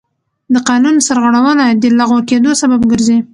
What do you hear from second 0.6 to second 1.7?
قانون سرغړونه